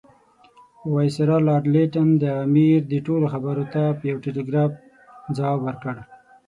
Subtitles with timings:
[0.93, 4.71] وایسرا لارډ لیټن د امیر دې ټولو خبرو ته په یو ټلګراف
[5.37, 5.95] ځواب ورکړ.